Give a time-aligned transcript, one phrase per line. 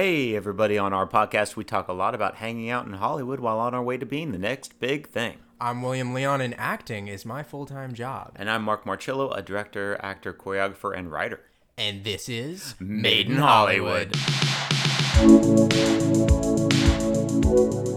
[0.00, 3.58] Hey, everybody, on our podcast, we talk a lot about hanging out in Hollywood while
[3.58, 5.38] on our way to being the next big thing.
[5.60, 8.30] I'm William Leon, and acting is my full time job.
[8.36, 11.40] And I'm Mark Marchillo, a director, actor, choreographer, and writer.
[11.76, 14.12] And this is Made in Hollywood.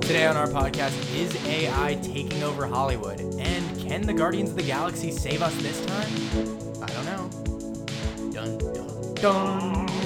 [0.02, 3.20] Today on our podcast, is AI taking over Hollywood?
[3.38, 6.10] And can the Guardians of the Galaxy save us this time?
[6.82, 8.32] I don't know.
[8.32, 10.01] Dun, dun, dun.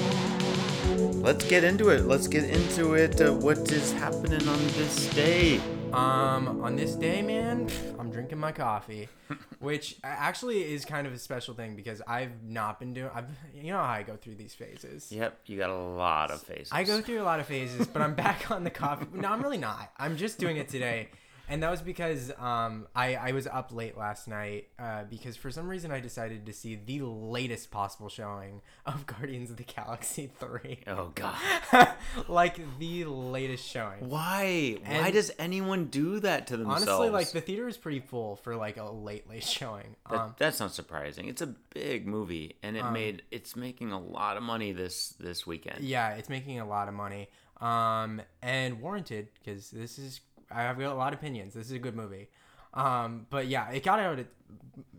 [0.86, 2.06] Let's get into it.
[2.06, 3.20] Let's get into it.
[3.20, 5.60] Uh, what is happening on this day?
[5.92, 9.08] Um, on this day, man, I'm drinking my coffee,
[9.58, 13.10] which actually is kind of a special thing because I've not been doing.
[13.14, 15.10] I've, you know how I go through these phases.
[15.10, 16.68] Yep, you got a lot of phases.
[16.70, 19.06] I go through a lot of phases, but I'm back on the coffee.
[19.12, 19.90] No, I'm really not.
[19.96, 21.08] I'm just doing it today.
[21.48, 25.50] And that was because um, I, I was up late last night uh, because for
[25.50, 30.30] some reason I decided to see the latest possible showing of Guardians of the Galaxy
[30.38, 30.80] 3.
[30.88, 31.36] Oh, God.
[32.28, 34.08] like the latest showing.
[34.08, 34.78] Why?
[34.84, 36.88] Why does anyone do that to themselves?
[36.88, 39.96] Honestly, like the theater is pretty full for like a late, late showing.
[40.10, 41.28] That, Um, that's not surprising.
[41.28, 45.46] It's a big movie, and it made it's making a lot of money this this
[45.46, 45.84] weekend.
[45.84, 47.28] yeah, it's making a lot of money.
[47.60, 51.54] Um, and warranted because this is I've got a lot of opinions.
[51.54, 52.28] This is a good movie.
[52.74, 54.26] Um, but yeah, it got out at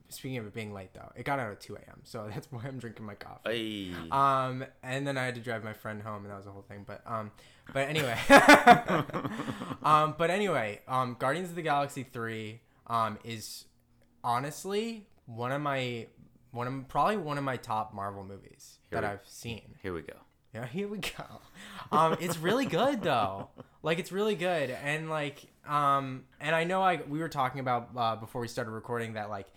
[0.09, 2.01] speaking of it being late though, it got out at two a.m.
[2.03, 3.93] So that's why I'm drinking my coffee.
[3.93, 4.09] Hey.
[4.11, 6.63] Um, and then I had to drive my friend home, and that was the whole
[6.67, 6.83] thing.
[6.87, 7.31] But um,
[7.73, 8.17] but anyway,
[9.83, 13.65] um, but anyway, um, Guardians of the Galaxy three um is
[14.23, 16.07] honestly one of my
[16.51, 19.75] one of probably one of my top Marvel movies that we- I've seen.
[19.81, 20.13] Here we go.
[20.53, 21.41] Yeah, here we go.
[21.91, 23.49] Um, it's really good though.
[23.83, 27.89] Like it's really good, and like um, and I know I we were talking about
[27.95, 29.47] uh, before we started recording that like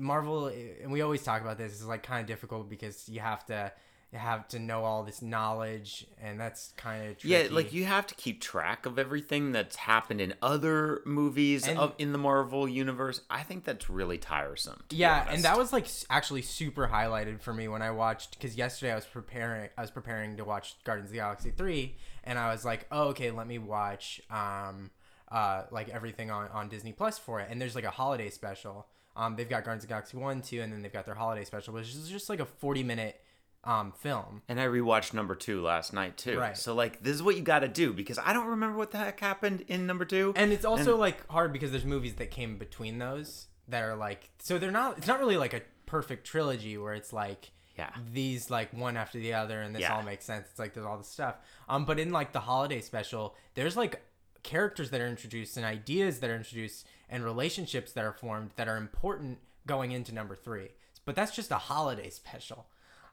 [0.00, 3.44] Marvel, and we always talk about this is like kind of difficult because you have
[3.46, 3.72] to
[4.14, 8.14] have to know all this knowledge, and that's kind of Yeah, like you have to
[8.14, 13.20] keep track of everything that's happened in other movies And- of in the Marvel universe.
[13.28, 14.84] I think that's really tiresome.
[14.90, 18.92] Yeah, and that was like actually super highlighted for me when I watched because yesterday
[18.92, 22.50] I was preparing I was preparing to watch Guardians of the Galaxy three, and I
[22.52, 24.90] was like, oh okay, let me watch um
[25.32, 28.86] uh like everything on on Disney Plus for it, and there's like a holiday special.
[29.16, 31.44] Um, they've got Guardians of the Galaxy one, two, and then they've got their holiday
[31.44, 33.20] special, which is just like a forty minute
[33.66, 34.42] um film.
[34.48, 36.38] And I rewatched number two last night too.
[36.38, 36.56] Right.
[36.56, 38.98] So like, this is what you got to do because I don't remember what the
[38.98, 40.32] heck happened in number two.
[40.36, 44.30] And it's also like hard because there's movies that came between those that are like
[44.38, 47.90] so they're not it's not really like a perfect trilogy where it's like Yeah.
[48.12, 49.94] these like one after the other and this Yeah.
[49.96, 50.46] all makes sense.
[50.50, 51.36] It's like there's all this stuff.
[51.68, 54.02] Um but in like the holiday special, there's like
[54.42, 58.68] characters that are introduced and ideas that are introduced and relationships that are formed that
[58.68, 60.68] are important going into number 3.
[61.06, 62.66] But that's just a holiday special.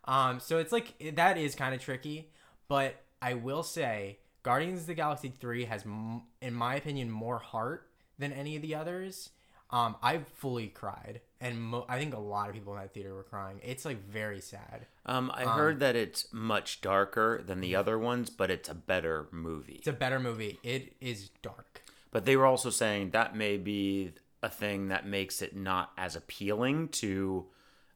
[0.06, 2.32] Um so it's like that is kind of tricky,
[2.68, 7.38] but I will say Guardians of the Galaxy 3 has m- in my opinion more
[7.40, 9.30] heart than any of the others.
[9.70, 13.14] Um, I fully cried, and mo- I think a lot of people in that theater
[13.16, 13.62] were crying.
[13.64, 14.86] It's like very sad.
[15.06, 19.28] Um, I heard that it's much darker than the other ones, but it's a better
[19.32, 19.76] movie.
[19.76, 20.60] It's a better movie.
[20.62, 21.84] It is dark.
[22.12, 24.12] But they were also saying that may be
[24.44, 27.46] a thing that makes it not as appealing to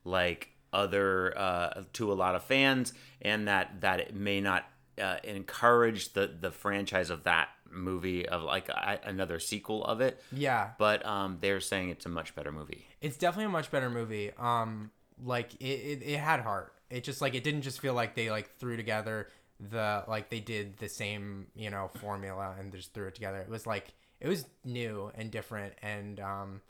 [0.05, 4.65] like other uh, to a lot of fans, and that that it may not
[5.01, 10.21] uh, encourage the the franchise of that movie of like a, another sequel of it.
[10.31, 12.85] Yeah, But um, they're saying it's a much better movie.
[13.01, 14.31] it's definitely a much better movie.
[14.37, 14.91] Um,
[15.23, 16.73] like it, it, it had heart.
[16.89, 19.27] It just like it didn't just feel like they like threw together
[19.59, 23.39] the like they did the same you know formula and just threw it together.
[23.39, 26.61] It was like it was new and different and um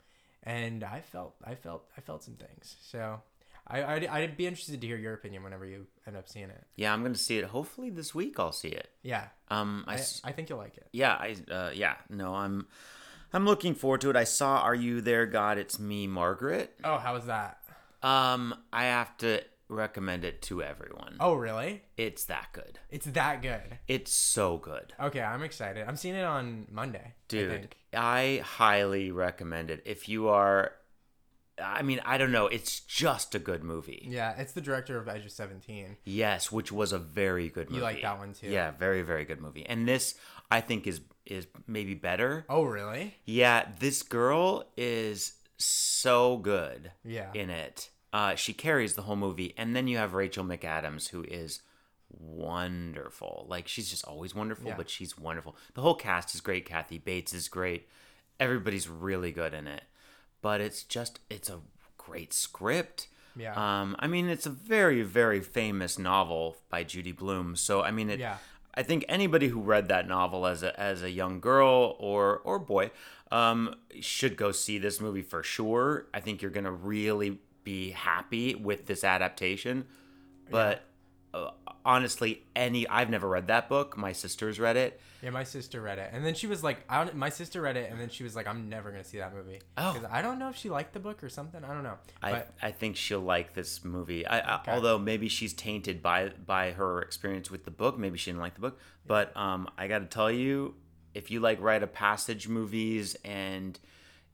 [0.42, 2.76] and I felt I felt I felt some things.
[2.82, 3.20] So
[3.66, 6.64] I I'd, I'd be interested to hear your opinion whenever you end up seeing it.
[6.76, 7.44] Yeah, I'm gonna see it.
[7.46, 8.88] Hopefully this week I'll see it.
[9.02, 10.88] Yeah, Um, I, I, I think you'll like it.
[10.92, 12.66] yeah, I uh, yeah, no, I'm
[13.32, 14.16] I'm looking forward to it.
[14.16, 15.58] I saw Are You There, God?
[15.58, 16.72] It's Me, Margaret.
[16.84, 17.58] Oh, how was that?
[18.02, 21.16] Um, I have to recommend it to everyone.
[21.18, 21.82] Oh, really?
[21.96, 22.78] It's that good.
[22.88, 23.78] It's that good.
[23.88, 24.92] It's so good.
[25.00, 25.84] Okay, I'm excited.
[25.88, 27.02] I'm seeing it on Monday.
[27.04, 27.76] I Dude, think.
[27.92, 29.82] I, highly recommend it.
[29.84, 30.72] If you are
[31.62, 34.06] I mean, I don't know, it's just a good movie.
[34.10, 35.96] Yeah, it's the director of Edge of Seventeen.
[36.04, 37.78] Yes, which was a very good movie.
[37.78, 38.48] You like that one too?
[38.48, 39.64] Yeah, very very good movie.
[39.66, 40.14] And this
[40.50, 42.44] I think is is maybe better.
[42.48, 43.14] Oh, really?
[43.24, 47.30] Yeah, this girl is so good Yeah.
[47.34, 47.90] in it.
[48.12, 51.62] Uh, she carries the whole movie, and then you have Rachel McAdams, who is
[52.36, 53.46] wonderful.
[53.48, 54.76] Like she's just always wonderful, Yeah.
[54.76, 55.56] but she's wonderful.
[55.74, 56.64] The whole cast is great.
[56.66, 57.88] Kathy Bates is great.
[58.38, 59.82] Everybody's really good in it.
[60.42, 61.60] But it's just it's a
[61.98, 63.08] great script.
[63.36, 63.52] Yeah.
[63.54, 67.56] Um, I mean, it's a very very famous novel by Judy Blume.
[67.56, 68.20] So I mean, it.
[68.20, 68.38] Yeah.
[68.78, 72.58] I think anybody who read that novel as a as a young girl or or
[72.58, 72.90] boy
[73.30, 76.06] um, should go see this movie for sure.
[76.12, 79.86] I think you're gonna really be happy with this adaptation.
[80.50, 80.84] But
[81.34, 81.50] uh,
[81.84, 83.96] honestly, any I've never read that book.
[83.96, 85.00] My sister's read it.
[85.22, 87.76] Yeah, my sister read it, and then she was like, I don't, my sister read
[87.76, 89.60] it, and then she was like, I'm never gonna see that movie.
[89.76, 90.00] Oh.
[90.10, 91.64] I don't know if she liked the book or something.
[91.64, 91.98] I don't know.
[92.22, 94.26] I, But I think she'll like this movie.
[94.26, 94.72] I, I, Okay.
[94.72, 97.98] Although maybe she's tainted by by her experience with the book.
[97.98, 98.78] Maybe she didn't like the book.
[99.06, 100.74] But um, I got to tell you,
[101.14, 103.78] if you like rite of passage movies and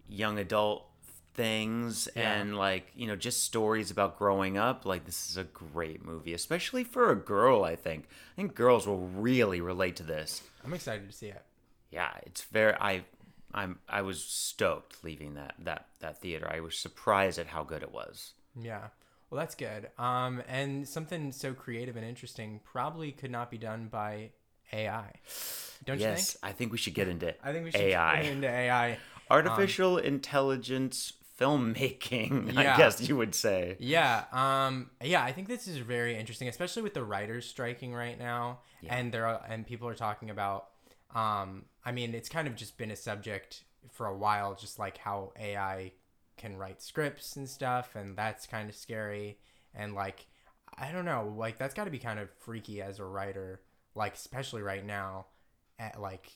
[0.08, 0.86] young adult
[1.34, 2.32] things Yeah.
[2.34, 6.32] and like you know just stories about growing up, like this is a great movie,
[6.34, 7.64] especially for a girl.
[7.64, 10.42] I think I think girls will really relate to this.
[10.64, 11.42] I'm excited to see it.
[11.90, 12.74] Yeah, it's very.
[12.80, 13.04] I
[13.54, 16.50] I'm I was stoked leaving that that that theater.
[16.52, 18.32] I was surprised at how good it was.
[18.60, 18.88] Yeah.
[19.30, 19.88] Well, that's good.
[19.98, 24.30] Um, and something so creative and interesting probably could not be done by
[24.74, 25.10] AI.
[25.86, 26.44] Don't you yes, think?
[26.44, 28.98] I think we should get into I think we should AI, get into AI.
[29.30, 32.56] artificial intelligence filmmaking.
[32.56, 33.76] I guess you would say.
[33.78, 38.18] Yeah, um, yeah, I think this is very interesting, especially with the writers striking right
[38.18, 40.68] now, and there are, and people are talking about.
[41.14, 44.98] Um, I mean, it's kind of just been a subject for a while, just like
[44.98, 45.92] how AI
[46.38, 49.38] can write scripts and stuff, and that's kind of scary.
[49.74, 50.26] And like,
[50.78, 53.60] I don't know, like that's got to be kind of freaky as a writer,
[53.94, 55.26] like especially right now,
[55.78, 56.30] at like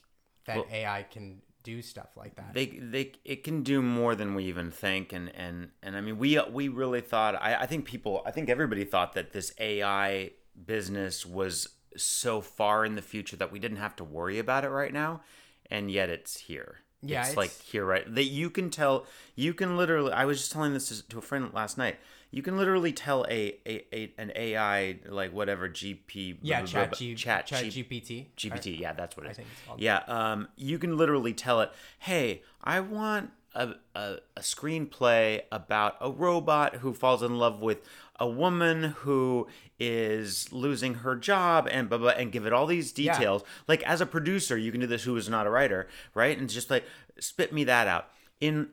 [0.47, 2.55] that Well- AI can do stuff like that.
[2.55, 6.17] They they it can do more than we even think, and and and I mean
[6.17, 7.35] we we really thought.
[7.35, 8.23] I I think people.
[8.25, 10.31] I think everybody thought that this AI
[10.65, 14.69] business was so far in the future that we didn't have to worry about it
[14.69, 15.23] right now,
[15.69, 16.79] and yet it's here.
[17.03, 20.51] Yeah, it's, like here right that you can tell you can literally i was just
[20.51, 21.99] telling this to a friend last night
[22.31, 26.91] you can literally tell a, a, a an ai like whatever gp yeah, blah, Chat,
[26.91, 28.27] blah, G, chat, Chat G- GPT.
[28.37, 29.81] gpt yeah that's what it is think it's called.
[29.81, 31.71] yeah um you can literally tell it
[32.01, 37.79] hey i want a, a, a screenplay about a robot who falls in love with
[38.21, 39.47] a woman who
[39.79, 44.01] is losing her job and blah, blah, and give it all these details like as
[44.03, 46.85] a producer you can do this who is not a writer right and just like
[47.19, 48.09] spit me that out
[48.41, 48.69] in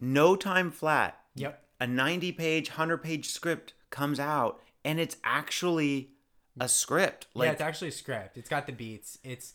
[0.00, 1.62] no time flat Yep.
[1.80, 6.10] A 90 page 100 page script comes out and it's actually
[6.58, 8.36] a script like yeah, it's actually a script.
[8.38, 9.18] It's got the beats.
[9.22, 9.52] It's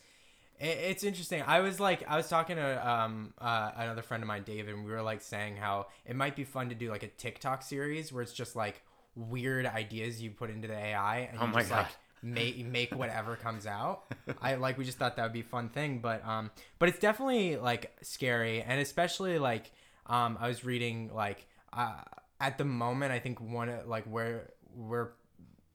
[0.60, 1.42] it's interesting.
[1.48, 4.86] I was like, I was talking to um uh, another friend of mine, David, and
[4.86, 8.14] we were like saying how it might be fun to do like a TikTok series
[8.14, 8.84] where it's just like
[9.16, 11.78] weird ideas you put into the AI and Oh you just God.
[11.78, 11.88] like
[12.22, 14.04] make make whatever comes out.
[14.42, 17.00] I like we just thought that would be a fun thing, but um but it's
[17.00, 19.72] definitely like scary and especially like
[20.06, 22.02] um I was reading like uh
[22.40, 25.14] at the moment I think one like where where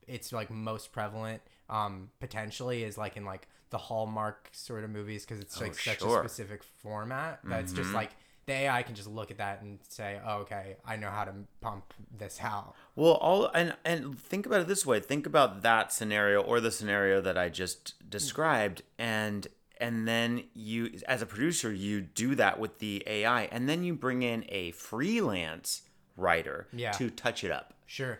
[0.07, 5.25] it's like most prevalent um potentially is like in like the hallmark sort of movies
[5.25, 6.17] because it's like such sure.
[6.17, 8.11] a specific format that's just like
[8.45, 11.33] the ai can just look at that and say oh, okay i know how to
[11.59, 14.99] pump this out Well, all and and think about it this way.
[14.99, 19.47] Think about that scenario or the scenario that I just described, and
[19.79, 23.93] and then you, as a producer, you do that with the AI, and then you
[23.93, 25.83] bring in a freelance
[26.17, 26.91] writer Yeah.
[26.93, 28.19] to touch it up, sure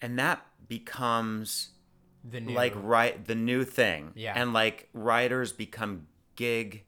[0.00, 1.70] and that becomes
[2.24, 4.12] the new like right the new thing.
[4.14, 4.32] Yeah.
[4.36, 6.84] and like writers become gig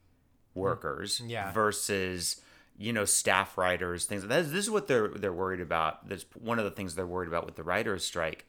[0.55, 1.53] workers Yeah.
[1.53, 2.41] versus
[2.79, 6.59] you know staff writers things that this is what they're they're worried about that's one
[6.59, 8.47] of the things they're worried about with the writers strike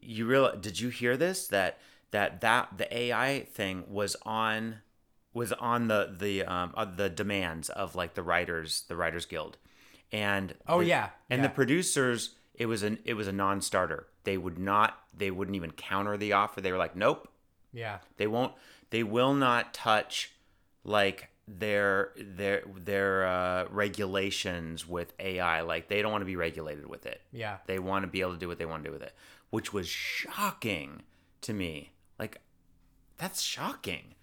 [0.00, 1.78] you real did you hear this that
[2.12, 4.76] that that the ai thing was on
[5.34, 9.58] was on the the um uh, the demands of like the writers the writers guild
[10.12, 11.48] and Oh, the- yeah, and yeah.
[11.48, 15.70] the producers it was an it was a non-starter they would not they wouldn't even
[15.70, 17.28] counter the offer they were like nope
[17.72, 18.52] yeah they won't.
[18.90, 20.32] They will not touch
[20.84, 25.60] like their their their uh, regulations with AI.
[25.60, 27.20] Like they don't want to be regulated with it.
[27.32, 29.12] yeah They want to be able to do what they want to do with it,
[29.50, 31.02] which was shocking
[31.42, 31.92] to me.
[32.18, 32.40] Like
[33.18, 34.14] that's shocking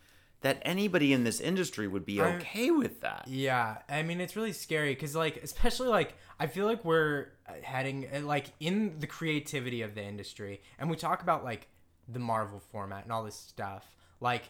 [0.46, 3.28] that anybody in this industry would be I- okay with that.
[3.28, 7.30] Yeah, I mean it's really scary because like especially like I feel like we're
[7.64, 11.68] heading uh, like in the creativity of the industry, and we talk about like
[12.08, 13.90] the Marvel format and all this stuff.
[14.22, 14.44] Like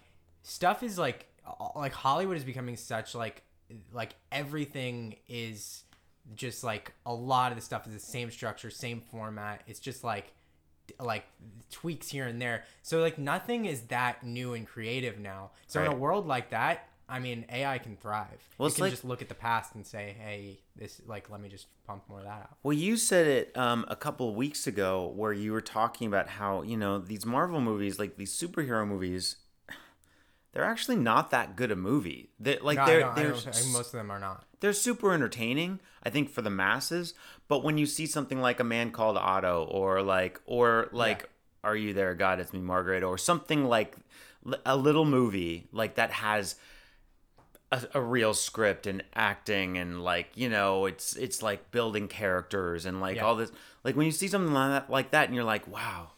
[0.44, 1.28] stuff is like
[1.78, 3.44] like Hollywood is becoming such like
[3.94, 5.86] like everything is
[6.36, 9.62] just like a lot of the stuff is the same structure, same format.
[9.66, 10.34] It's just like
[11.00, 11.26] like
[11.72, 12.64] tweaks here and there.
[12.82, 15.52] So like nothing is that new and creative now.
[15.68, 18.28] So in a world like that, I mean AI can thrive.
[18.58, 21.40] Well, you can like- just look at the past and say, hey, this like let
[21.42, 22.58] me just pump more of that out.
[22.64, 26.28] Well, you said it um, a couple of weeks ago where you were talking about
[26.28, 29.36] how, you know, these Marvel movies, like these superhero movies,
[30.56, 32.30] they're actually not that good a movie.
[32.40, 34.46] They like No, they're they're most of them are not.
[34.62, 37.14] they're super entertaining i think for the masses
[37.48, 41.30] but when you see something like a man called otto or like or like
[41.64, 43.96] are you there god it's me margaret or something like
[44.66, 46.56] a little movie like that has
[47.72, 52.86] a, a real script and acting and like you know it's it's like building characters
[52.86, 53.26] and like Yeah.
[53.26, 53.52] all this
[53.84, 56.12] like when you see something like that, like that and you're like wow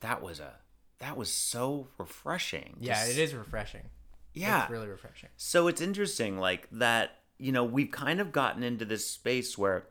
[0.00, 0.52] that was a
[1.00, 3.90] that was so refreshing Yeah, Just- it is refreshing.
[4.32, 5.28] yeah It's really refreshing.
[5.36, 9.86] so it's interesting, like that, you know, we've kind of gotten into this space where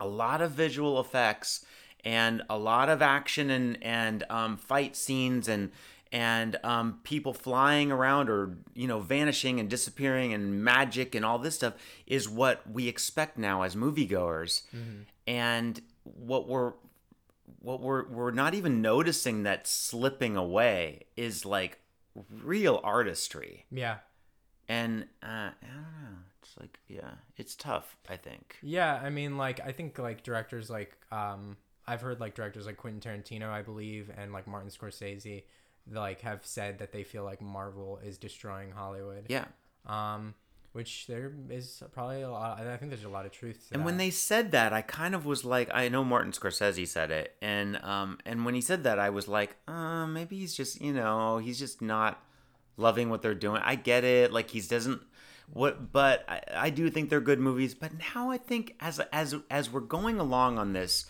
[0.00, 1.64] a lot of visual effects
[2.04, 5.72] and a lot of action and and um, fight scenes and
[6.12, 11.38] and um, people flying around or you know vanishing and disappearing and magic and all
[11.38, 11.74] this stuff
[12.06, 14.62] is what we expect now as moviegoers,
[15.26, 16.72] and what we're
[17.60, 21.78] what we're we're not even noticing that slipping away is like
[22.42, 23.98] real artistry Yeah.
[24.68, 26.18] and uh, I don't know.
[26.42, 27.96] It's like, yeah, it's tough.
[28.08, 28.56] I think.
[28.62, 32.76] Yeah, I mean, like I think like directors like um I've heard like directors like
[32.76, 35.44] Quentin Tarantino, I believe, and like Martin Scorsese,
[35.90, 39.26] like have said that they feel like Marvel is destroying Hollywood.
[39.28, 39.46] Yeah.
[39.86, 40.34] Um,
[40.72, 42.60] which there is probably a lot.
[42.60, 45.14] I think there's a lot of truth to And when they said that, I kind
[45.14, 48.84] of was like, I know Martin Scorsese said it, and um, and when he said
[48.84, 52.22] that, I was like, uh, maybe he's just, you know, he's just not
[52.76, 53.60] loving what they're doing.
[53.64, 55.02] I get it, like he's doesn't
[55.52, 57.74] what, but I, I do think they're good movies.
[57.74, 61.06] But now I think as as as we're going along on this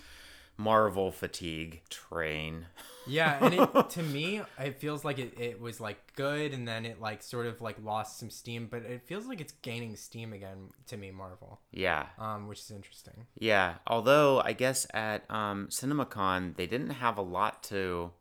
[0.56, 2.66] Marvel fatigue train,
[3.08, 6.86] yeah, and it, to me, it feels like it, it was like good, and then
[6.86, 10.32] it like sort of like lost some steam, but it feels like it's gaining steam
[10.32, 11.60] again to me, Marvel.
[11.72, 13.26] yeah, Um, which is interesting.
[13.38, 18.12] Yeah, although I guess at um, CinemaCon they didn't have a lot to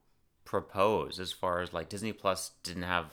[0.45, 3.07] propose as far as like Disney Plus didn't have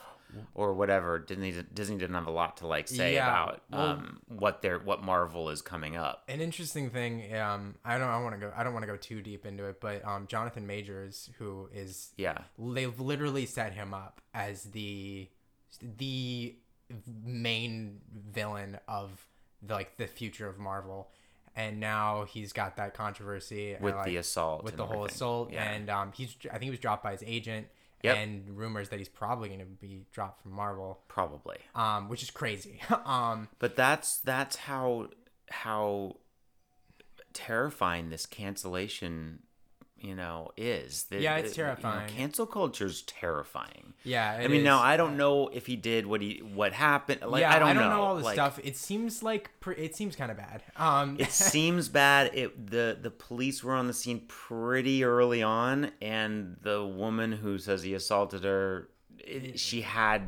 [0.53, 4.19] or whatever Disney Disney didn't have a lot to like say Yeah, about well- um,
[4.27, 6.23] what their what Marvel is coming up.
[6.27, 8.97] An interesting thing, um, I don't, I want to go, I don't want to go
[8.97, 13.93] too deep into it, but um, Jonathan Majors, who is Yeah, they've literally set him
[13.93, 15.29] up as the
[15.81, 16.55] the
[17.23, 18.01] main
[18.31, 19.25] villain of
[19.67, 21.09] like the future of Marvel,
[21.55, 25.15] and now he's got that controversy with like, the assault, with the whole everything.
[25.15, 25.63] assault, Yeah.
[25.71, 27.67] and um, he's I think he was dropped by his agent,
[28.03, 28.17] Yep.
[28.17, 31.57] and rumors that he's probably going to be dropped from Marvel, probably.
[31.73, 32.81] um, which is crazy.
[33.05, 35.09] um, But that's that's how
[35.49, 36.17] how
[37.33, 39.39] terrifying this cancellation
[39.97, 41.03] you know is.
[41.05, 42.09] The- Yeah, it's the- you know, terrifying.
[42.09, 43.93] cancel culture's terrifying.
[44.03, 44.79] yeah, I mean, now.
[44.81, 47.21] I don't know if he did what he what happened.
[47.25, 48.01] Like yeah, I don't, know.
[48.01, 48.59] all the like, stuff.
[48.63, 50.63] It seems like it seems kind of bad.
[50.75, 52.31] Um, It seems bad.
[52.35, 57.57] It the the police were on the scene pretty early on, and the woman who
[57.57, 60.23] says he assaulted her, it, she had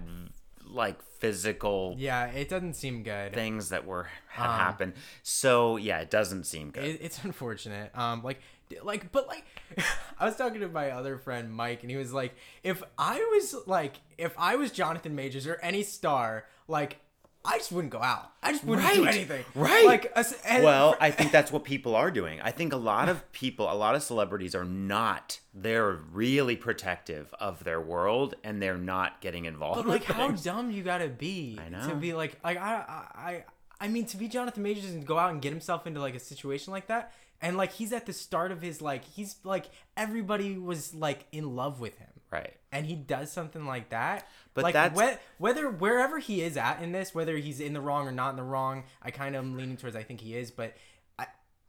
[0.66, 3.34] like physical yeah, it doesn't seem good.
[3.34, 4.94] things that were had Um, happened.
[5.24, 6.84] So yeah, it doesn't seem good.
[6.84, 7.98] It, it's unfortunate.
[7.98, 8.42] Um, like,
[8.84, 9.46] like, but like,
[10.20, 13.56] I was talking to my other friend Mike, and he was like, if I was
[13.66, 17.00] like, if I was Jonathan Majors or any star, like,
[17.46, 18.32] I just wouldn't go out.
[18.44, 19.46] I just wouldn't do anything.
[19.56, 19.86] right.
[19.86, 20.12] Like,
[20.46, 22.42] and well, I think that's what people are doing.
[22.42, 25.40] I think a lot of people, a lot of celebrities are not.
[25.54, 29.78] They're really protective of their world, and they're not getting involved.
[29.78, 30.44] But like, with how things.
[30.44, 33.44] dumb you gotta be I to be like, like I, I, I,
[33.80, 36.20] I mean, to be Jonathan Majors and go out and get himself into like a
[36.20, 39.66] situation like that, and like he's at the start of his like, he's like
[39.96, 42.08] everybody was like in love with him.
[42.32, 42.54] right?
[42.72, 44.28] and he does something like that.
[44.54, 47.80] But like that's- whe- whether wherever he is at in this, whether he's in the
[47.82, 50.36] wrong or not in the wrong, I kind of am leaning towards I think he
[50.36, 50.76] is, but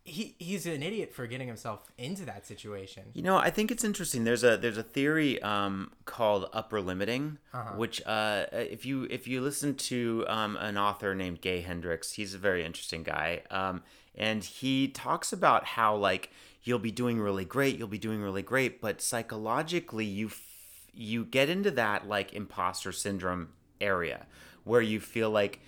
[0.09, 3.05] he he's an idiot for getting himself into that situation.
[3.15, 4.25] You know, I think it's interesting.
[4.25, 7.75] There's a there's a theory um, called upper limiting, Uh-huh.
[7.77, 12.35] which uh, if you if you listen to um, an author named Gay Hendricks, he's
[12.35, 13.83] a very interesting guy, um,
[14.15, 16.31] and he talks about how like
[16.65, 21.25] you'll be doing really great, you'll be doing really great, but psychologically you f- you
[21.25, 23.51] get into that like imposter syndrome
[23.81, 24.27] area
[24.65, 25.61] where you feel like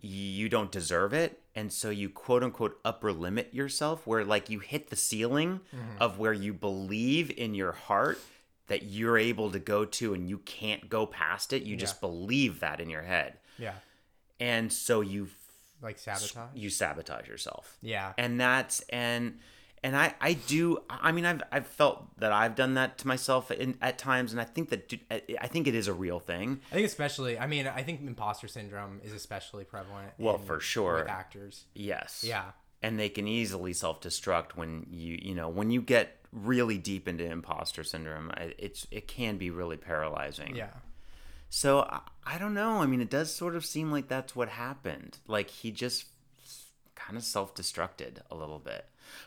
[0.00, 4.60] you don't deserve it and so you quote unquote upper limit yourself where like you
[4.60, 6.02] hit the ceiling mm-hmm.
[6.02, 8.18] of where you believe in your heart
[8.68, 11.62] that you're able to go to and you can't go past it.
[11.62, 13.34] You just believe that in your head.
[13.58, 13.74] Yeah,
[14.38, 15.28] and so you
[15.82, 16.54] like sabotage.
[16.54, 17.76] you sabotage yourself.
[17.80, 19.38] Yeah, and that's and
[19.86, 23.52] and I I do I mean I've I've felt that I've done that to myself
[23.52, 24.92] in, at times and I think that
[25.40, 27.38] I think it is a real thing I think especially.
[27.38, 30.10] I mean, I think imposter syndrome is especially prevalent.
[30.18, 30.96] Well, in- for sure.
[30.96, 31.66] with actors.
[31.74, 32.50] yes Yeah,
[32.82, 37.24] and they can easily self-destruct when you you know when you get really deep into
[37.24, 40.70] imposter syndrome it's it can be really paralyzing yeah.
[41.48, 42.82] So I, I don't know.
[42.82, 45.18] I mean, it does sort of seem like that's what happened.
[45.28, 46.06] Like he just
[46.96, 48.84] kind of self-destructed a little bit.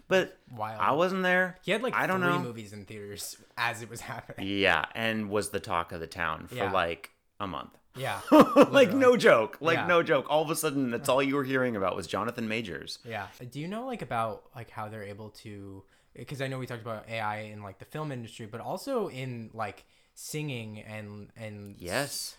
[0.07, 0.79] But Wild.
[0.81, 1.57] I wasn't there.
[1.63, 2.39] He had like I don't three know.
[2.39, 4.47] movies in theaters as it was happening.
[4.47, 6.71] Yeah, and was the talk of the town for Yeah.
[6.71, 7.71] like a month.
[7.95, 8.19] Yeah.
[8.69, 9.57] like no joke.
[9.61, 9.87] Like Yeah.
[9.87, 10.25] no joke.
[10.29, 12.99] All of a sudden, that's all you were hearing about was Jonathan Majors.
[13.03, 13.27] Yeah.
[13.51, 15.83] Do you know like about like how they're able to?
[16.15, 19.49] Because I know we talked about AI in like the film industry, but also in
[19.53, 22.35] like singing and and Yes.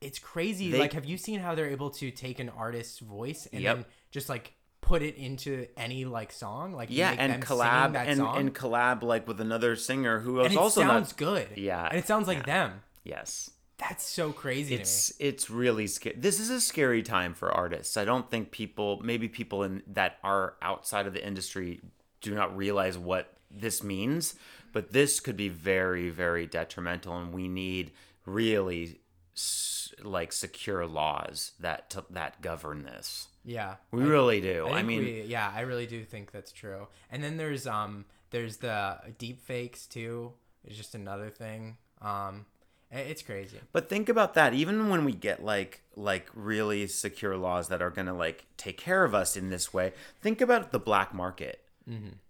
[0.00, 0.70] it's crazy.
[0.70, 3.76] They- like, have you seen how they're able to take an artist's voice and Yep.
[3.76, 4.52] then just like
[4.86, 6.72] put it into any like song?
[6.72, 8.38] Like Yeah, and collab and, song?
[8.38, 11.16] and collab like with another singer who and it also sounds not.
[11.18, 11.48] good.
[11.56, 12.82] Yeah, and it sounds like them.
[13.04, 13.50] Yes.
[13.78, 16.16] That's so crazy It's it's really scary.
[16.18, 17.98] This is a scary time for artists.
[17.98, 21.80] I don't think people, maybe people in that are outside of the industry,
[22.22, 24.34] do not realize what this means.
[24.72, 27.92] But this could be very, very detrimental, and we need
[28.24, 29.00] really
[29.36, 33.28] s- like secure laws that that govern this.
[33.46, 33.76] Yeah.
[33.92, 34.66] We really do.
[34.66, 36.88] I, think mean, we, yeah, I really do think that's true.
[37.10, 40.32] And then there's um there's the deep fakes too.
[40.64, 41.76] It's just another thing.
[42.02, 42.44] Um,
[42.90, 43.58] it's crazy.
[43.72, 44.52] But think about that.
[44.52, 48.76] Even when we get like like really secure laws that are going to like take
[48.78, 51.62] care of us in this way, think about the black market.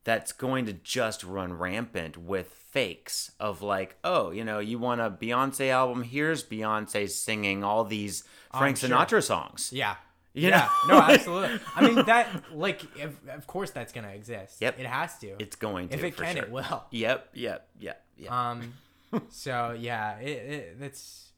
[0.05, 5.01] That's going to just run rampant with fakes of like, oh, you know, you want
[5.01, 6.03] a Beyonce album?
[6.03, 8.91] Here's Beyonce singing all these Frank sure.
[8.91, 9.71] Sinatra songs.
[9.73, 9.97] Yeah.
[10.37, 10.69] You yeah.
[10.87, 10.99] know?
[10.99, 11.61] No, absolutely.
[11.75, 14.61] I mean that like of, of course that's gonna exist.
[14.61, 14.79] Yep.
[14.79, 15.35] It has to.
[15.39, 15.95] It's going to.
[15.95, 16.45] if it can, sure.
[16.45, 16.85] it will.
[16.91, 17.31] Yep.
[17.33, 17.69] Yep.
[17.81, 18.05] Yep.
[18.19, 18.31] Yep.
[18.31, 18.75] Um.
[19.31, 21.31] so yeah, it, it it's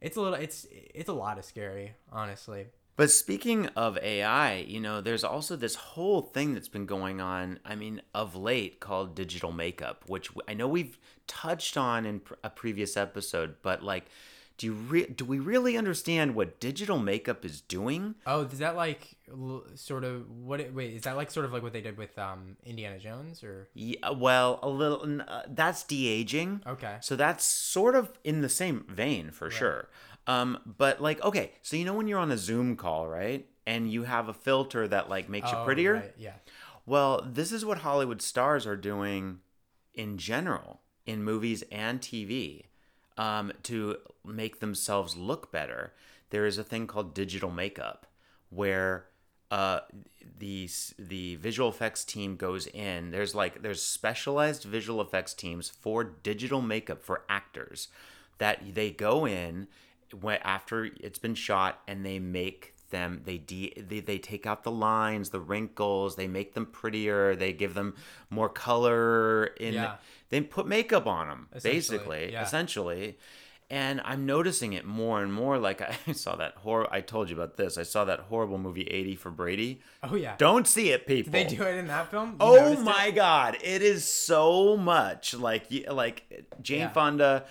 [0.00, 2.66] it's a little it's it's a lot of scary, honestly.
[2.96, 7.58] But speaking of AI, you know, there's also this whole thing that's been going on,
[7.64, 12.50] I mean, of late called digital makeup, which I know we've touched on in a
[12.50, 14.06] previous episode, but like
[14.60, 18.14] do you re- do we really understand what digital makeup is doing?
[18.26, 20.60] Oh, is that like l- sort of what?
[20.60, 23.42] It, wait, is that like sort of like what they did with um Indiana Jones
[23.42, 23.70] or?
[23.72, 26.60] Yeah, well, a little uh, that's de-aging.
[26.66, 26.98] Okay.
[27.00, 29.88] So that's sort of in the same vein for sure.
[30.26, 33.46] Um, but like, okay, so you know when you're on a Zoom call, right?
[33.66, 35.94] And you have a filter that like makes you Oh, prettier.
[35.94, 36.34] right, Yeah.
[36.84, 39.38] Well, this is what Hollywood stars are doing
[39.94, 42.66] in general in movies and TV
[43.20, 45.92] um, to make themselves look better.
[46.30, 48.06] There is a thing called digital makeup
[48.48, 49.04] where
[49.50, 49.80] uh,
[50.38, 53.10] the the visual effects team goes in.
[53.10, 57.88] There's like there's specialized visual effects teams for digital makeup for actors
[58.38, 59.68] that they go in
[60.18, 64.64] when after it's been shot and they make them they de they, they take out
[64.64, 67.94] the lines the wrinkles they make them prettier they give them
[68.30, 69.94] more color in Yeah.
[70.30, 72.42] They put makeup on them Essentially, basically yeah.
[72.42, 73.18] essentially
[73.68, 77.36] and i'm noticing it more and more like i saw that horror i told you
[77.36, 80.34] about this i saw that horrible movie 80 for brady Oh yeah.
[80.38, 82.30] don't see it people Did they do it in that film?
[82.30, 82.84] You Oh noticed it?
[82.84, 86.88] my god, it is so much like like Jane Yeah.
[86.88, 87.44] Fonda.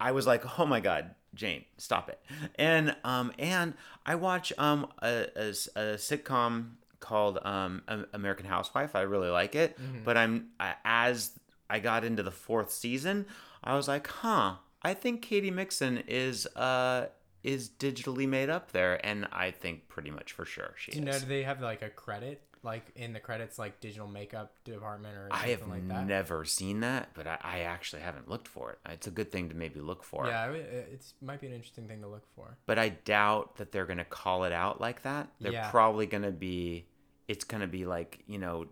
[0.00, 2.18] I was like, oh my god, Jane, stop it.
[2.54, 3.74] And um and
[4.06, 7.82] I watch um a a sitcom called um
[8.14, 8.96] American Housewife.
[8.96, 10.04] I really like it, Mm-hmm.
[10.04, 10.48] but I'm
[10.84, 11.32] as
[11.70, 13.26] I got into the fourth season,
[13.64, 17.06] I was like, huh, I think Katy Mixon is uh
[17.42, 21.06] is digitally made up there, and I think pretty much for sure she Do you
[21.06, 21.14] is.
[21.14, 21.18] know?
[21.20, 25.28] Do they have like a credit, like in the credits, like digital makeup department or
[25.30, 26.04] I have like that?
[26.06, 28.78] never seen that, but I, I actually haven't looked for it.
[28.90, 30.26] It's a good thing to maybe look for.
[30.26, 32.58] Yeah, it it's, might be an interesting thing to look for.
[32.66, 35.28] But I doubt that they're going to call it out like that.
[35.40, 35.70] They're Yeah.
[35.70, 36.86] probably going to be,
[37.26, 38.66] it's going to be like, you know, uh,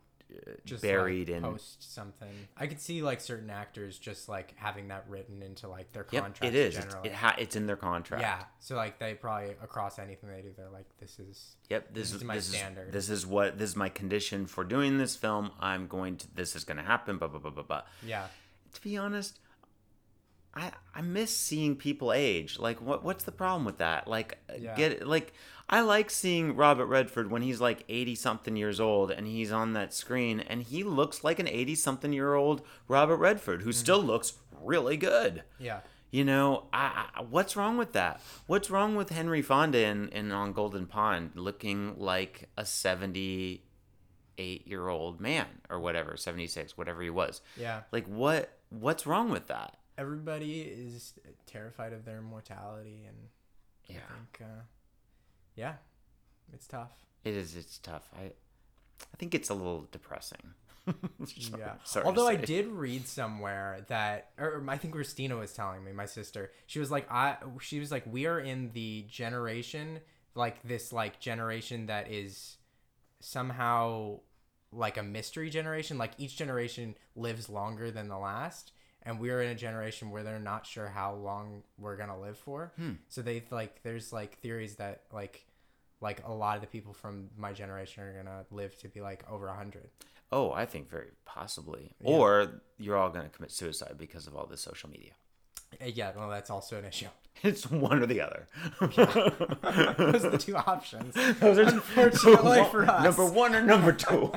[0.64, 1.43] Just buried like, in.
[1.43, 2.29] post something.
[2.57, 6.23] I could see like certain actors just like having that written into like their Yep,
[6.23, 6.55] contract.
[6.55, 6.77] it is.
[6.77, 8.23] It's, it ha- it's in their contract.
[8.23, 11.95] yeah, so like they probably across anything they do, they're like, this is Yep.
[11.95, 12.88] This, This is is my this standard.
[12.88, 15.51] Is, this is what this is my condition for doing this film.
[15.61, 16.35] I'm going to.
[16.35, 17.19] This is going to happen.
[17.19, 17.83] Blah blah blah blah blah.
[18.07, 18.27] yeah.
[18.75, 19.38] to be honest,
[20.55, 22.59] I I miss seeing people age.
[22.59, 24.09] Like what what's the problem with that?
[24.09, 24.75] Like uh, Yeah.
[24.77, 25.33] get like
[25.71, 29.75] I like seeing Robert Redford when he's like 80 something years old and he's on
[29.75, 34.03] that screen and he looks like an 80 something year old Robert Redford who still
[34.03, 34.33] looks
[34.63, 35.43] really good.
[35.59, 35.81] Yeah.
[36.11, 38.23] You know, I, I, what's wrong with that?
[38.47, 44.89] What's wrong with Henry Fonda in, in on Golden Pond looking like a 78 year
[44.89, 47.41] old man or whatever, 76, whatever he was?
[47.57, 47.83] Yeah.
[47.93, 49.77] Like what what's wrong with that?
[49.99, 51.15] Everybody is
[51.47, 53.17] terrified of their mortality, and
[53.87, 53.97] Yeah.
[54.09, 54.63] I think, uh,
[55.57, 55.75] yeah,
[56.53, 56.93] it's tough.
[57.25, 58.09] It is it's tough.
[58.17, 58.33] I
[59.01, 60.55] I think it's a little depressing.
[61.35, 61.75] yeah.
[61.85, 66.07] sorry Although I did read somewhere that, or I think Christina was telling me, my
[66.07, 70.01] sister, she was like, I, she was like, we are in the generation,
[70.35, 72.57] like this, like generation that is
[73.21, 74.21] somehow
[74.73, 75.99] like a mystery generation.
[75.99, 78.73] Like each generation lives longer than the last.
[79.09, 82.73] And we're in a generation where they're not sure how long we're gonna live for.
[82.77, 82.92] Hmm.
[83.09, 85.47] So they like, there's like theories that like,
[86.01, 89.25] like a lot of the people from my generation are gonna live to be like
[89.31, 89.88] over a hundred.
[90.31, 91.92] Oh, I think very possibly.
[92.05, 95.12] Or you're all going to commit suicide because of all this social media.
[95.81, 97.07] Uh, Yeah, well, that's also an issue.
[97.44, 98.48] It's one or the other.
[98.81, 101.14] Those are the two options.
[101.40, 103.04] Those are Unfortunately for us.
[103.04, 104.33] Number one or number two.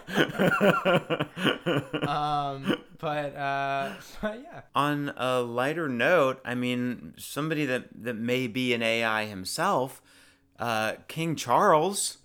[2.08, 4.62] Um, but uh, but yeah.
[4.76, 10.00] On a lighter note, I mean, somebody that, that may be an AI himself,
[10.60, 12.18] uh, King Charles.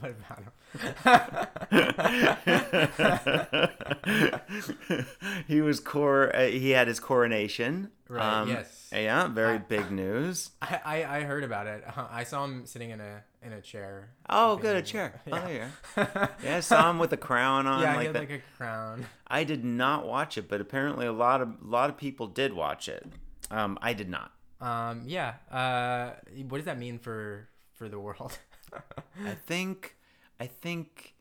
[0.00, 0.52] What about him?
[5.46, 6.34] he was cor.
[6.34, 7.90] Uh, he had his coronation.
[8.10, 8.90] Um, Right, yes.
[8.92, 10.50] Yeah, very big news.
[10.60, 11.82] I, I I heard about it.
[11.96, 14.10] Uh, I saw him sitting in a in a chair.
[14.28, 15.20] Oh, good, a chair.
[15.32, 15.68] Oh, yeah.
[16.42, 17.80] Yeah, I saw him with a crown on.
[17.82, 18.20] Yeah, he like had that.
[18.20, 19.06] like a crown.
[19.26, 22.52] I did not watch it, but apparently a lot of a lot of people did
[22.52, 23.06] watch it.
[23.50, 24.32] Um, I did not.
[24.60, 25.34] Um, yeah.
[25.50, 26.12] Uh,
[26.48, 28.38] what does that mean for for the world?
[29.24, 29.96] I think,
[30.40, 31.14] I think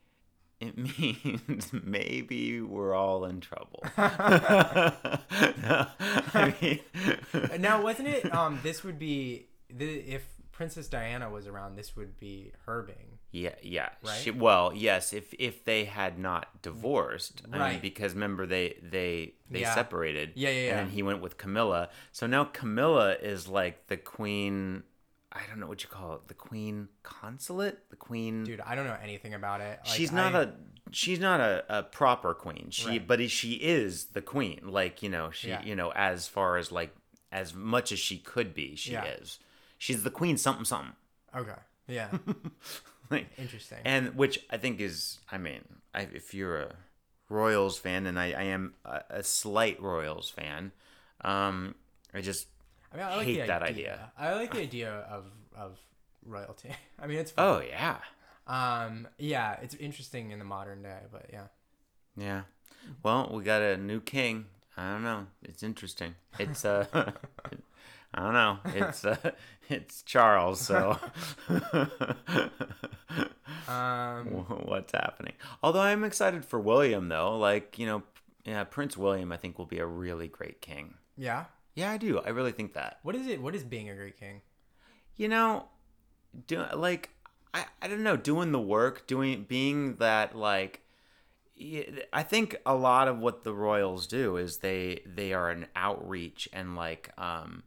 [0.60, 3.84] it means maybe we're all in trouble.
[3.97, 4.02] No,
[6.34, 6.80] I mean,
[7.62, 8.34] now, wasn't it?
[8.34, 13.17] Um, this would be the if Princess Diana was around, this would be her being.
[13.32, 13.89] yeah, yeah.
[14.06, 14.15] Right?
[14.21, 15.12] She, well, yes.
[15.13, 17.82] If if they had not divorced, I mean, Right.
[17.82, 19.73] because remember they they they Yeah.
[19.76, 20.34] separated.
[20.36, 20.69] Yeah, yeah, yeah.
[20.71, 21.89] And then he went with Camilla.
[22.12, 24.84] So now Camilla is like the queen.
[25.34, 26.28] I don't know what you call it.
[26.28, 27.89] The queen consulate.
[27.89, 28.43] The queen.
[28.43, 29.80] Dude, I don't know anything about it.
[29.84, 30.48] Like, she's not I- a
[30.91, 33.08] she's not a, a proper queen she Right.
[33.08, 35.63] but she is the queen like you know she Yeah.
[35.63, 36.93] you know as far as like
[37.32, 39.06] as much as she could be she Yeah.
[39.06, 39.39] is
[39.80, 40.93] she's the queen something something
[41.36, 41.56] Okay.
[41.88, 42.10] Yeah.
[43.10, 43.80] Like, Interesting.
[43.86, 45.62] and which i think is i mean
[45.96, 46.76] I, if you're a
[47.30, 50.72] royals fan and i, I am a, a slight royals fan
[51.22, 51.76] um
[52.13, 52.48] i just
[52.94, 53.94] I mean, I like hate the that idea.
[53.94, 54.12] idea.
[54.18, 55.26] I like the idea of
[55.56, 55.78] of
[56.26, 56.70] royalty.
[57.00, 57.46] I mean, it's fun.
[57.46, 57.98] oh yeah
[58.48, 61.48] Um, yeah, it's interesting in the modern day, but yeah.
[62.16, 62.42] Yeah.
[63.02, 64.46] Well, we got a new king.
[64.78, 65.28] I don't know.
[65.44, 66.16] It's interesting.
[66.40, 66.86] It's uh
[68.14, 68.60] I don't know.
[68.66, 69.32] It's uh
[69.70, 71.00] it's Charles, so
[73.68, 74.26] Um,
[74.66, 75.34] what's happening?
[75.62, 77.38] Although I'm excited for William though.
[77.38, 78.04] Like, you know,
[78.46, 80.96] yeah, Prince William I think will be a really great king.
[81.18, 81.46] yeah.
[81.76, 82.20] Yeah, I do.
[82.20, 83.00] I really think that.
[83.04, 83.42] What is it?
[83.42, 84.42] What is being a great king?
[85.16, 85.66] you know
[86.48, 87.12] do like
[87.54, 90.82] I, I don't know doing the work doing being that like
[92.12, 96.50] I think a lot of what the royals do is they they are an outreach
[96.52, 97.62] and like um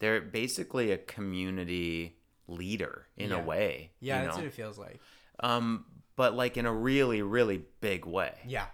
[0.00, 3.40] they're basically a community leader in Yeah.
[3.40, 4.42] a way Yeah, that's know?
[4.42, 5.00] what it feels like.
[5.40, 8.66] um but like in a really really big way Yeah.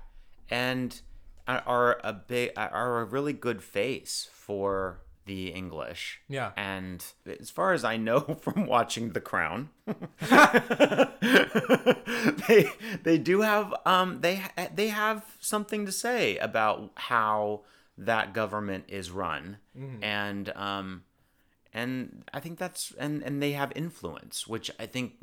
[0.51, 1.01] and
[1.49, 6.21] are- a big are a really good face for the English.
[6.29, 6.51] Yeah.
[6.57, 7.05] And
[7.41, 9.71] as far as I know from watching The Crown,
[12.49, 12.67] they
[13.03, 14.43] they do have um they
[14.75, 17.63] they have something to say about how
[17.99, 19.59] that government is run
[20.03, 21.05] and um
[21.73, 25.15] and I think that's and and they have influence, which I think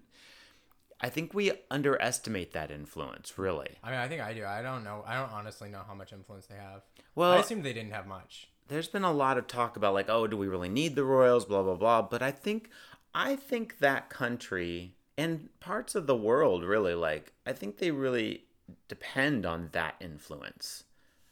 [1.02, 3.78] I think we underestimate that influence, really.
[3.84, 4.46] I mean, I think I do.
[4.46, 5.04] I don't know.
[5.08, 6.82] I don't honestly know how much influence they have.
[7.16, 8.50] Well, I assume they didn't have much.
[8.68, 11.46] there's been a lot of talk about like, oh, do we really need the royals?
[11.46, 12.02] Blah blah blah.
[12.02, 12.70] But I think
[13.14, 18.46] I think that country and parts of the world really like I think they really
[18.88, 20.84] depend on that influence.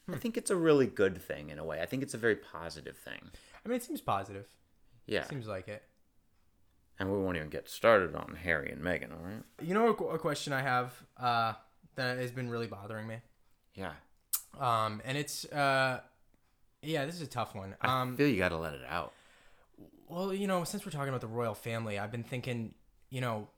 [0.07, 0.17] I hmm.
[0.19, 1.81] think it's a really good thing in a way.
[1.81, 3.29] I think it's a very positive thing.
[3.65, 4.47] I mean, it seems positive.
[5.05, 5.25] Yeah.
[5.25, 5.83] Seems like it.
[6.99, 9.43] And we won't even get started on Harry and Meghan, all right?
[9.61, 11.53] You know, a, qu- a question I have uh,
[11.95, 13.17] that has been really bothering me.
[13.75, 13.91] Yeah.
[14.59, 15.99] Um, and it's uh,
[16.81, 17.75] yeah, this is a tough one.
[17.81, 19.13] I Um, feel you got to let it out.
[20.07, 22.73] Well, you know, since we're talking about the royal family, I've been thinking,
[23.11, 23.49] you know,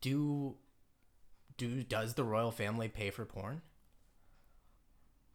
[0.00, 0.56] do
[1.58, 3.60] do does the royal family pay for porn?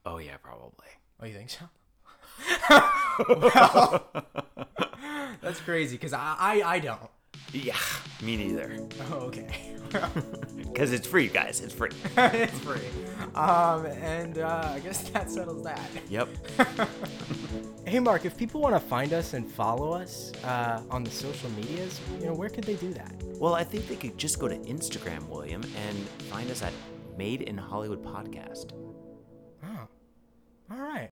[0.05, 0.87] Oh yeah, probably.
[1.19, 1.65] Oh, you think so?
[3.29, 4.11] Well,
[5.41, 7.09] that's crazy because I, I I don't.
[7.53, 7.77] Yeah,
[8.21, 8.79] me neither.
[9.11, 9.69] Oh, okay.
[10.55, 11.61] Because it's free, guys.
[11.61, 11.91] It's free.
[12.17, 12.81] it's free.
[13.35, 15.79] Um, and uh, I guess that settles that.
[16.09, 16.29] Yep.
[17.85, 21.49] Hey, Mark, if people want to find us and follow us uh, on the social
[21.51, 23.13] medias, you know, where could they do that?
[23.37, 25.97] Well, I think they could just go to Instagram, William, and
[26.31, 26.71] find us at
[27.17, 28.71] Made in Hollywood Podcast.
[29.63, 29.87] Oh.
[30.71, 31.09] All right.